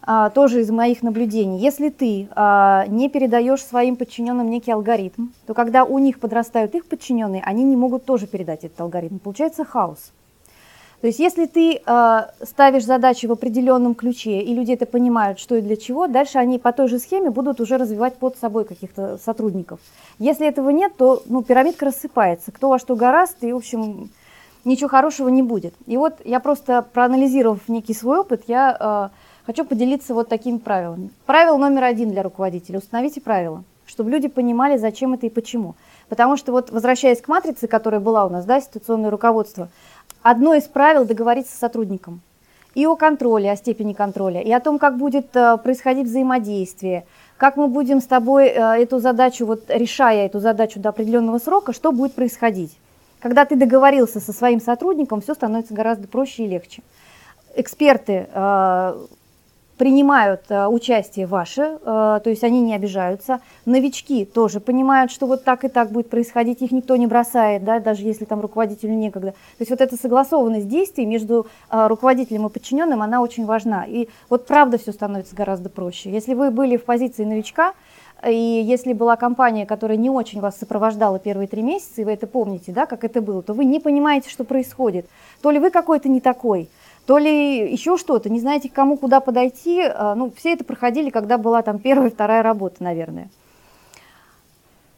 [0.05, 5.53] а, тоже из моих наблюдений, если ты а, не передаешь своим подчиненным некий алгоритм, то
[5.53, 9.19] когда у них подрастают их подчиненные, они не могут тоже передать этот алгоритм.
[9.19, 10.11] Получается хаос.
[11.03, 15.55] То есть если ты э, ставишь задачи в определенном ключе, и люди это понимают, что
[15.55, 19.17] и для чего, дальше они по той же схеме будут уже развивать под собой каких-то
[19.17, 19.81] сотрудников.
[20.17, 22.53] Если этого нет, то ну, пирамидка рассыпается.
[22.53, 24.11] Кто во что гораст, и, в общем,
[24.63, 25.73] ничего хорошего не будет.
[25.87, 31.09] И вот я просто, проанализировав некий свой опыт, я э, хочу поделиться вот такими правилами.
[31.25, 32.77] Правило номер один для руководителя.
[32.77, 35.75] Установите правила, чтобы люди понимали, зачем это и почему.
[36.07, 39.67] Потому что вот, возвращаясь к матрице, которая была у нас, да, ситуационное руководство–
[40.23, 42.21] одно из правил договориться с сотрудником.
[42.73, 47.05] И о контроле, о степени контроля, и о том, как будет э, происходить взаимодействие,
[47.37, 51.71] как мы будем с тобой э, эту задачу, вот решая эту задачу до определенного срока,
[51.71, 52.75] что будет происходить.
[53.19, 56.81] Когда ты договорился со своим сотрудником, все становится гораздо проще и легче.
[57.55, 58.97] Эксперты э,
[59.77, 63.39] принимают э, участие ваше, э, то есть они не обижаются.
[63.65, 67.79] Новички тоже понимают, что вот так и так будет происходить, их никто не бросает, да,
[67.79, 69.31] даже если там руководителю некогда.
[69.31, 73.85] То есть вот эта согласованность действий между э, руководителем и подчиненным, она очень важна.
[73.85, 76.11] И вот правда все становится гораздо проще.
[76.11, 77.73] Если вы были в позиции новичка,
[78.27, 82.25] и если была компания, которая не очень вас сопровождала первые три месяца, и вы это
[82.25, 85.07] помните, да, как это было, то вы не понимаете, что происходит.
[85.41, 86.69] То ли вы какой-то не такой,
[87.05, 89.81] то ли еще что-то, не знаете, кому куда подойти.
[89.83, 93.29] А, ну, все это проходили, когда была там первая, вторая работа, наверное.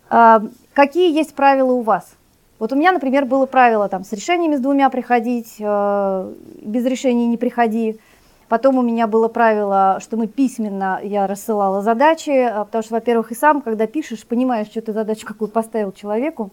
[0.10, 2.15] А, какие есть правила у вас?
[2.60, 7.26] Вот у меня, например, было правило там с решениями с двумя приходить, а, без решений
[7.28, 8.00] не приходи.
[8.48, 13.36] Потом у меня было правило, что мы письменно, я рассылала задачи, потому что, во-первых, и
[13.36, 16.52] сам, когда пишешь, понимаешь, что ты задачу какую поставил человеку.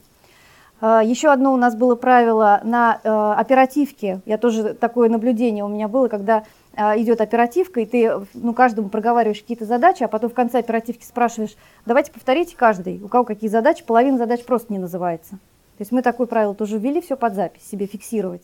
[0.85, 4.21] А, Еще одно у нас было правило на э, оперативке.
[4.27, 6.43] Я тоже такое наблюдение у меня было, когда
[6.75, 11.05] э, идет оперативка, и ты ну, каждому проговариваешь какие-то задачи, а потом в конце оперативки
[11.05, 11.55] спрашиваешь,
[11.87, 15.37] давайте повторите каждый, у кого какие задачи, половина задач просто не называется.
[15.79, 18.43] То есть мы такое правило тоже ввели, все под запись, себе фиксировать.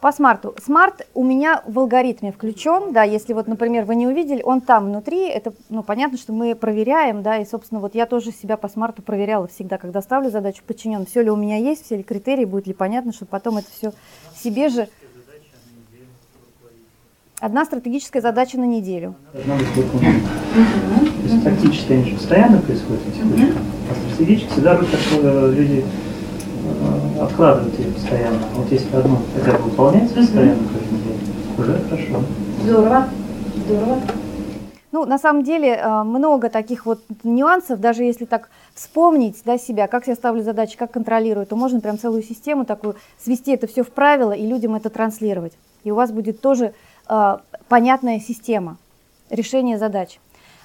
[0.00, 0.54] По смарту.
[0.64, 4.86] Смарт у меня в алгоритме включен, да, если вот, например, вы не увидели, он там
[4.86, 8.68] внутри, это, ну, понятно, что мы проверяем, да, и, собственно, вот я тоже себя по
[8.68, 12.44] смарту проверяла всегда, когда ставлю задачу подчинен, все ли у меня есть, все ли критерии,
[12.44, 13.92] будет ли понятно, чтобы потом это все
[14.36, 14.88] себе же...
[17.40, 19.14] Одна стратегическая задача на неделю.
[19.32, 20.20] Должна быть выполнена.
[20.52, 23.52] То есть тактически они же постоянно происходят, эти.
[23.90, 25.84] А стратегически всегда что люди
[27.20, 28.40] откладывают ее постоянно.
[28.54, 31.20] Вот если одно хотя бы выполняется постоянно каждый день,
[31.58, 32.24] уже хорошо.
[32.62, 33.08] Здорово,
[33.56, 33.98] здорово.
[34.90, 39.86] Ну, на самом деле, э, много таких вот нюансов, даже если так вспомнить да, себя,
[39.86, 43.82] как я ставлю задачи, как контролирую, то можно прям целую систему такую свести это все
[43.82, 45.52] в правила и людям это транслировать.
[45.84, 46.72] И у вас будет тоже
[47.08, 47.36] э,
[47.68, 48.78] понятная система
[49.28, 50.18] решения задач.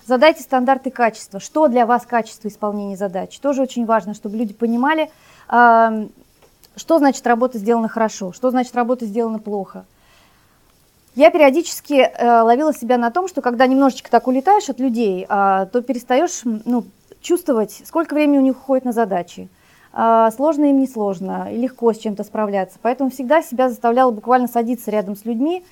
[0.05, 1.39] Задайте стандарты качества.
[1.39, 3.37] Что для вас качество исполнения задач?
[3.39, 5.09] Тоже очень важно, чтобы люди понимали,
[5.49, 6.07] э,
[6.75, 9.85] что значит работа сделана хорошо, что значит работа сделана плохо.
[11.15, 15.67] Я периодически э, ловила себя на том, что когда немножечко так улетаешь от людей, э,
[15.71, 16.85] то перестаешь ну,
[17.21, 19.47] чувствовать, сколько времени у них уходит на задачи.
[19.93, 22.79] Э, сложно им не сложно, и легко с чем-то справляться.
[22.81, 25.63] Поэтому всегда себя заставляла буквально садиться рядом с людьми,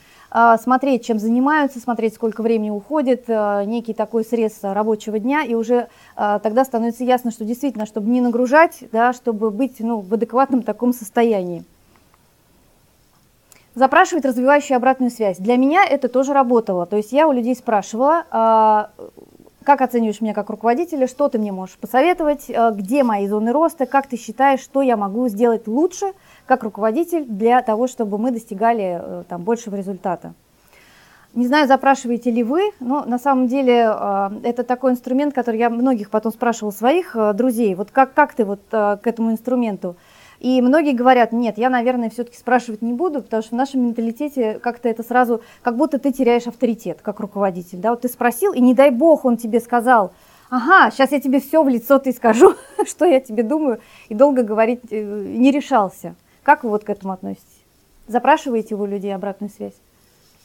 [0.62, 5.88] смотреть, чем занимаются, смотреть, сколько времени уходит, э, некий такой срез рабочего дня, и уже
[6.16, 10.64] э, тогда становится ясно, что действительно, чтобы не нагружать, да, чтобы быть ну, в адекватном
[10.64, 11.64] таком состоянии.
[13.74, 15.38] Запрашивать развивающую обратную связь.
[15.38, 16.86] Для меня это тоже работало.
[16.86, 18.90] То есть я у людей спрашивала, а,
[19.64, 23.86] как оцениваешь меня как руководителя, что ты мне можешь посоветовать, а, где мои зоны роста,
[23.86, 26.14] как ты считаешь, что я могу сделать лучше
[26.46, 30.34] как руководитель для того, чтобы мы достигали э, там, большего результата.
[31.34, 35.70] Не знаю, запрашиваете ли вы, но на самом деле а, это такой инструмент, который я
[35.70, 37.76] многих потом спрашивала своих э, друзей.
[37.76, 39.96] Вот как, как ты вот к этому инструменту?
[40.42, 44.56] И многие говорят, нет, я, наверное, все-таки спрашивать не буду, потому что в нашем менталитете
[44.56, 47.78] как-то это сразу, как будто ты теряешь авторитет как руководитель.
[47.78, 47.92] Да?
[47.92, 50.14] Вот ты спросил, и не дай бог он тебе сказал,
[50.50, 52.56] ага, сейчас я тебе все в лицо ты скажу,
[52.88, 56.16] что я тебе думаю, и долго говорить э, не решался.
[56.42, 57.46] Как вы вот к этому относитесь?
[58.08, 59.76] Запрашиваете вы у людей обратную связь,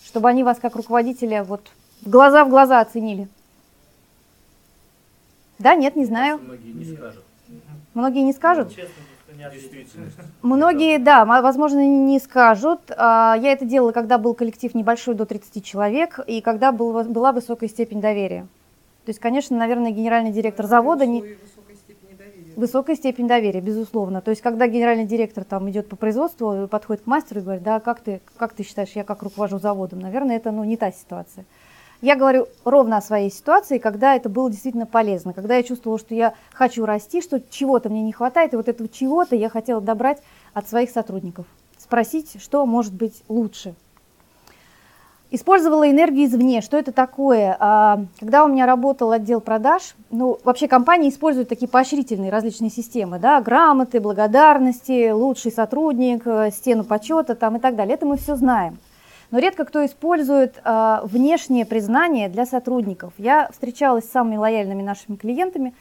[0.04, 1.62] чтобы они вас как руководителя вот
[2.02, 3.28] глаза в глаза оценили?
[5.58, 6.38] Да, нет, не знаю.
[6.38, 7.24] Многие не скажут.
[7.94, 8.76] Многие не скажут?
[8.76, 9.15] Честно, Действительность.
[10.42, 12.80] Многие, да, возможно, не скажут.
[12.96, 17.32] А, Я это делала, когда был коллектив небольшой, до 30 человек, и когда был, была
[17.32, 18.46] высокая степень доверия.
[19.04, 21.20] То есть, конечно, наверное, генеральный директор завода не...
[22.56, 24.22] Высокая степень доверия, безусловно.
[24.22, 27.80] То есть, когда генеральный директор там идет по производству, подходит к мастеру и говорит, да,
[27.80, 30.00] как ты, как ты считаешь, я как руковожу заводом?
[30.00, 31.44] Наверное, это ну, не та ситуация.
[32.02, 36.14] Я говорю ровно о своей ситуации, когда это было действительно полезно, когда я чувствовала, что
[36.14, 40.22] я хочу расти, что чего-то мне не хватает, и вот этого чего-то я хотела добрать
[40.52, 41.46] от своих сотрудников,
[41.78, 43.74] спросить, что может быть лучше.
[45.32, 46.60] Использовала энергию извне.
[46.60, 47.56] Что это такое?
[47.58, 53.18] А, когда у меня работал отдел продаж, ну, вообще компании используют такие поощрительные различные системы,
[53.18, 57.94] да, грамоты, благодарности, лучший сотрудник, э, стену почета там и так далее.
[57.94, 58.78] Это мы все знаем.
[59.30, 63.12] Но редко кто использует э, внешнее признание для сотрудников.
[63.18, 65.74] Я встречалась с самыми лояльными нашими клиентами,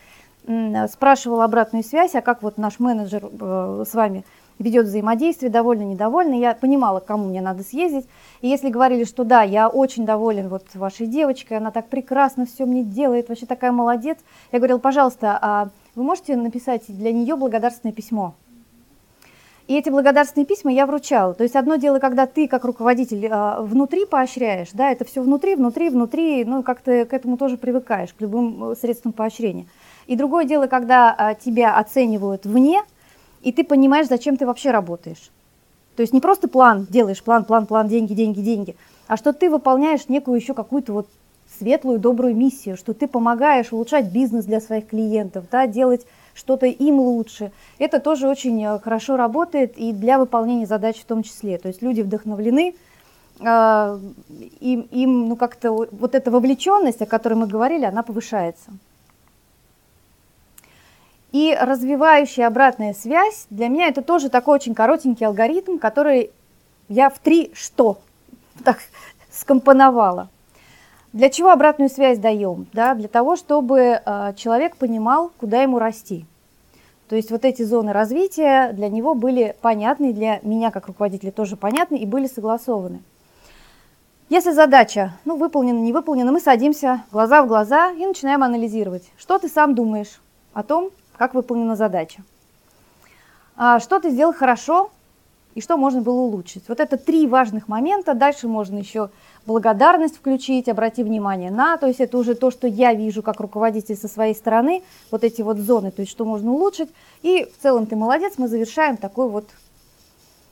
[0.48, 4.24] э, спрашивала обратную связь, а как вот наш менеджер э, с вами
[4.60, 6.34] ведет взаимодействие, довольно, недовольна.
[6.34, 8.08] Я понимала, кому мне надо съездить.
[8.42, 12.66] И если говорили, что да, я очень доволен вот вашей девочкой, она так прекрасно все
[12.66, 14.18] мне делает, вообще такая молодец,
[14.52, 18.34] я говорила, пожалуйста, а вы можете написать для нее благодарственное письмо?
[19.68, 21.34] И эти благодарственные письма я вручала.
[21.34, 25.56] То есть одно дело, когда ты как руководитель э, внутри поощряешь, да, это все внутри,
[25.56, 29.66] внутри, внутри, ну как ты к этому тоже привыкаешь, к любым э, средствам поощрения.
[30.06, 32.84] И другое дело, когда э, тебя оценивают вне,
[33.42, 35.32] и ты понимаешь, зачем ты вообще работаешь.
[35.96, 38.76] То есть не просто план делаешь, план, план, план, деньги, деньги, деньги,
[39.08, 41.08] а что ты выполняешь некую еще какую-то вот
[41.58, 47.00] светлую, добрую миссию, что ты помогаешь улучшать бизнес для своих клиентов, да, делать что-то им
[47.00, 47.52] лучше.
[47.80, 51.58] Это тоже очень э, хорошо работает и для выполнения задач в том числе.
[51.58, 52.76] То есть люди вдохновлены,
[53.40, 54.00] э,
[54.60, 58.72] им, им ну как-то вот эта вовлеченность, о которой мы говорили, она повышается.
[61.32, 66.32] И развивающая обратная связь, для меня это тоже такой очень коротенький алгоритм, который
[66.90, 68.00] я в три что
[68.64, 68.80] так
[69.32, 70.30] скомпоновала.
[71.16, 72.68] Для чего обратную связь даем?
[72.74, 76.26] Да, для того, чтобы э, человек понимал, куда ему расти.
[77.08, 81.56] То есть вот эти зоны развития для него были понятны, для меня как руководителя тоже
[81.56, 83.02] понятны и были согласованы.
[84.28, 89.40] Если задача ну, выполнена, не выполнена, мы садимся глаза в глаза и начинаем анализировать, что
[89.40, 90.20] ты сам думаешь
[90.54, 92.24] о том, как выполнена задача.
[93.56, 94.92] А, что ты сделал хорошо
[95.54, 96.66] и что можно было улучшить.
[96.68, 98.14] Вот это три важных момента.
[98.16, 99.12] Дальше можно еще
[99.46, 103.96] благодарность включить, обрати внимание на, то есть это уже то, что я вижу как руководитель
[103.96, 106.90] со своей стороны, вот эти вот зоны, то есть что можно улучшить.
[107.22, 109.50] И в целом ты молодец, мы завершаем такой вот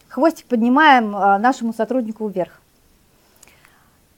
[0.09, 2.59] хвостик, поднимаем а, нашему сотруднику вверх.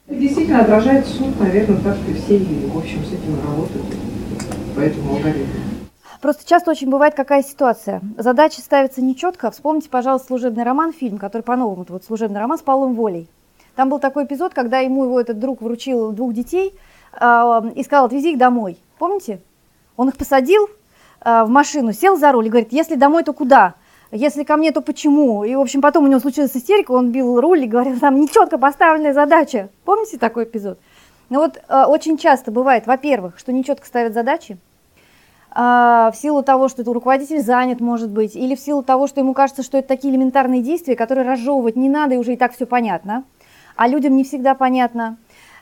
[0.07, 3.85] Это действительно отражает суд, наверное, так и все, в общем, с этим работают
[4.75, 5.65] по этому алгоритму.
[6.21, 8.01] Просто часто очень бывает какая ситуация.
[8.17, 9.51] Задачи ставятся нечетко.
[9.51, 13.27] Вспомните, пожалуйста, служебный роман, фильм, который по-новому, вот служебный роман с Павлом Волей.
[13.75, 16.73] Там был такой эпизод, когда ему его этот друг вручил двух детей
[17.19, 18.77] э, и сказал, отвези их домой.
[18.97, 19.41] Помните?
[19.97, 20.69] Он их посадил
[21.23, 23.75] э, в машину, сел за руль и говорит, если домой, то куда?
[24.11, 25.43] Если ко мне, то почему?
[25.43, 28.57] И, в общем, потом у него случилась истерика, он бил руль и говорил, там нечетко
[28.57, 29.69] поставленная задача.
[29.83, 30.79] Помните такой эпизод?
[31.29, 34.57] Ну вот э, очень часто бывает, во-первых, что нечетко ставят задачи,
[35.57, 39.33] в силу того, что это руководитель занят, может быть, или в силу того, что ему
[39.33, 42.65] кажется, что это такие элементарные действия, которые разжевывать не надо, и уже и так все
[42.65, 43.23] понятно
[43.75, 45.17] а людям не всегда понятно.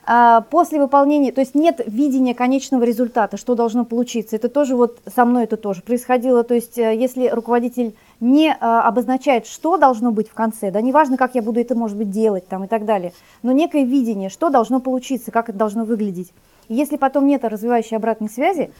[0.05, 4.35] А, после выполнения, то есть нет видения конечного результата, что должно получиться.
[4.35, 6.43] Это тоже вот со мной это тоже происходило.
[6.43, 11.15] То есть э, если руководитель не а, обозначает, что должно быть в конце, да, неважно,
[11.15, 14.49] как я буду это, может быть, делать там и так далее, но некое видение, что
[14.49, 16.33] должно получиться, как это должно выглядеть.
[16.67, 18.71] И если потом нет развивающей обратной связи,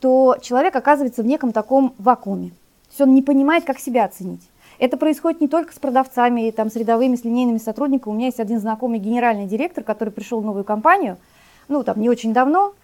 [0.00, 2.50] то человек оказывается в неком таком вакууме.
[2.50, 4.42] То есть он не понимает, как себя оценить.
[4.78, 8.12] Это происходит не только с продавцами, там, с рядовыми, с линейными сотрудниками.
[8.12, 11.16] У меня есть один знакомый генеральный директор, который пришел в новую компанию,
[11.68, 12.74] ну, там, не очень давно,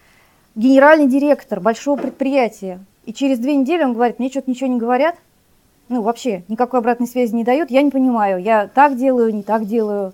[0.55, 2.79] генеральный директор большого предприятия.
[3.05, 5.15] И через две недели он говорит, мне что-то ничего не говорят,
[5.89, 9.65] ну, вообще никакой обратной связи не дают, я не понимаю, я так делаю, не так
[9.65, 10.13] делаю.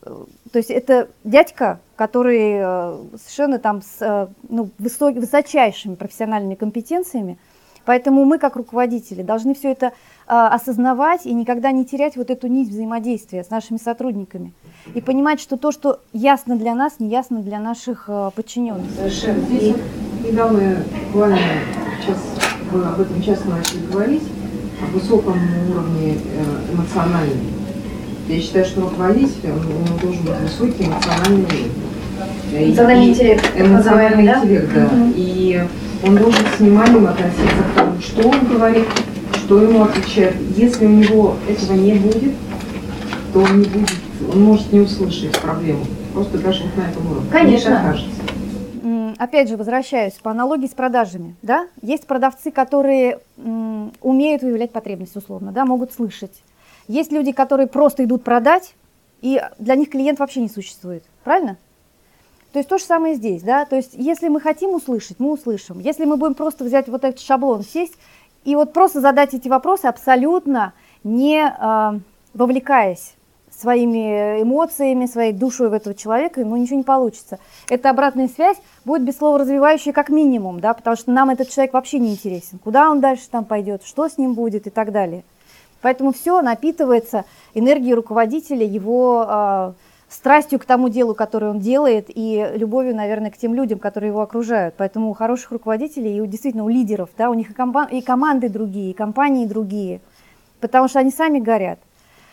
[0.00, 7.38] То есть это дядька, который э, совершенно там с э, ну, высочайшими профессиональными компетенциями,
[7.84, 9.92] Поэтому мы, как руководители, должны все это
[10.26, 14.52] осознавать и никогда не терять вот эту нить взаимодействия с нашими сотрудниками.
[14.94, 18.90] И понимать, что то, что ясно для нас, не ясно для наших а, подчиненных.
[18.96, 19.40] Совершенно.
[19.44, 19.76] Здесь
[20.24, 21.38] недавно, буквально
[22.00, 22.18] сейчас
[22.72, 24.22] вы об этом часто начали говорить,
[24.82, 25.38] о высоком
[25.70, 27.38] уровне э, эмоциональном.
[28.28, 31.72] Я считаю, что руководитель, он, он должен быть высокий эмоциональный уровень.
[32.52, 33.44] Эмоциональный интеллект.
[33.56, 34.88] Эмоциональный интеллект, да.
[35.14, 35.64] И
[36.04, 38.86] он должен с вниманием относиться к тому, что он говорит,
[39.52, 40.34] что ему отвечает.
[40.56, 42.32] Если у него этого не будет,
[43.34, 43.90] то он не будет,
[44.32, 45.84] он может не услышать проблему.
[46.14, 47.28] Просто даже на этом уровне.
[47.30, 47.70] Конечно.
[47.70, 48.10] Кажется.
[49.18, 51.36] Опять же, возвращаюсь по аналогии с продажами.
[51.42, 51.66] Да?
[51.82, 53.18] Есть продавцы, которые
[54.00, 56.32] умеют выявлять потребность, условно, да, могут слышать.
[56.88, 58.74] Есть люди, которые просто идут продать,
[59.20, 61.04] и для них клиент вообще не существует.
[61.24, 61.58] Правильно?
[62.52, 65.78] То есть то же самое здесь, да, то есть если мы хотим услышать, мы услышим.
[65.78, 67.94] Если мы будем просто взять вот этот шаблон, сесть
[68.44, 70.72] и вот просто задать эти вопросы абсолютно
[71.04, 72.00] не э,
[72.34, 73.14] вовлекаясь
[73.50, 77.38] своими эмоциями, своей душой в этого человека, ну ничего не получится.
[77.68, 81.72] Эта обратная связь будет без слова развивающая как минимум, да, потому что нам этот человек
[81.74, 82.58] вообще не интересен.
[82.58, 85.22] Куда он дальше там пойдет, что с ним будет и так далее.
[85.80, 87.24] Поэтому все напитывается
[87.54, 89.72] энергией руководителя, его э,
[90.12, 94.20] страстью к тому делу, которое он делает, и любовью, наверное, к тем людям, которые его
[94.20, 94.74] окружают.
[94.76, 98.02] Поэтому у хороших руководителей и у, действительно у лидеров, да, у них и, компа- и
[98.02, 100.00] команды другие, и компании другие,
[100.60, 101.78] потому что они сами горят.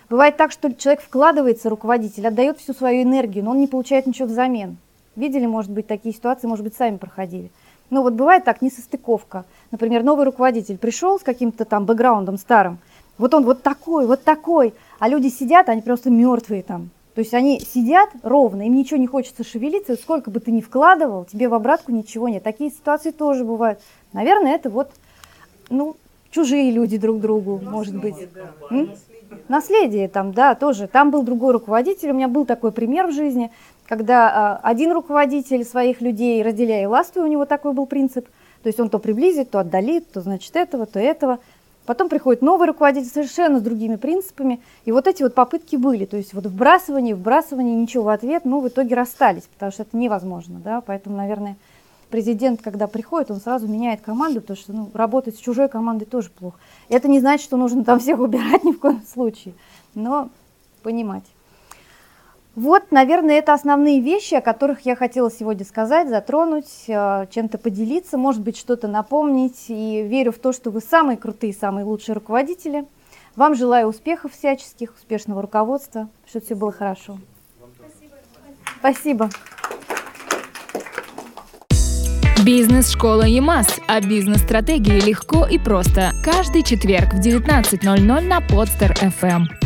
[0.09, 4.27] Бывает так, что человек вкладывается, руководитель, отдает всю свою энергию, но он не получает ничего
[4.27, 4.77] взамен.
[5.15, 7.51] Видели, может быть, такие ситуации, может быть, сами проходили.
[7.89, 9.45] Но вот бывает так, несостыковка.
[9.71, 12.80] Например, новый руководитель пришел с каким-то там бэкграундом старым,
[13.17, 16.89] вот он вот такой, вот такой, а люди сидят, они просто мертвые там.
[17.20, 21.26] То есть они сидят ровно, им ничего не хочется шевелиться, сколько бы ты ни вкладывал,
[21.26, 22.43] тебе в обратку ничего нет.
[22.43, 23.82] Такие ситуации тоже бывают.
[24.13, 24.89] Наверное, это вот,
[25.70, 25.97] ну,
[26.32, 28.15] чужие люди друг другу, может быть.
[28.72, 28.95] М?
[29.49, 30.88] Наследие там, да, тоже.
[30.88, 32.11] Там был другой руководитель.
[32.11, 33.51] У меня был такой пример в жизни,
[33.86, 38.30] когда а, один руководитель своих людей, разделяя и властвуя, у него такой был принцип.
[38.63, 41.39] То есть он то приблизит, то отдалит, то значит этого, то этого.
[41.89, 44.61] Потом приходит новый руководитель совершенно с другими принципами.
[44.85, 46.05] И вот эти вот попытки были.
[46.05, 49.97] То есть вот вбрасывание, вбрасывание, ничего в ответ, ну, в итоге расстались, потому что это
[49.97, 50.81] невозможно, да.
[50.81, 51.57] Поэтому, наверное,
[52.11, 56.29] президент, когда приходит, он сразу меняет команду, потому что ну, работать с чужой командой тоже
[56.29, 56.59] плохо.
[56.89, 59.55] Это не значит, что нужно там всех убирать ни в коем случае,
[59.95, 60.29] но
[60.83, 61.23] понимать.
[62.60, 68.18] Вот, наверное, это основные вещи, о которых я хотела сегодня сказать, затронуть, э, чем-то поделиться,
[68.18, 69.68] может быть, что-то напомнить.
[69.70, 72.86] И верю в то, что вы самые крутые, самые лучшие руководители.
[73.38, 77.18] Вам желаю успехов всяческих, успешного руководства, чтобы все было хорошо.
[78.80, 79.30] Спасибо.
[82.45, 83.80] Бизнес-школа ЕМАС.
[83.88, 86.12] О бизнес-стратегии легко и просто.
[86.26, 89.59] Каждый четверг в 19.00 на Подстер FM.